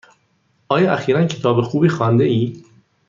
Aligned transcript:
آیا 0.69 0.93
اخیرا 0.93 1.25
کتاب 1.25 1.61
خوبی 1.61 1.89
خوانده 1.89 2.23
ای؟ 2.23 2.63